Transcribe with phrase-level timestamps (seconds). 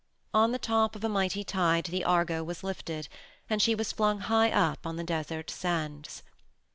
[0.33, 3.07] On the top of a mighty tide the Argo was lifted,
[3.51, 6.23] and she was flung high up on the desert sands.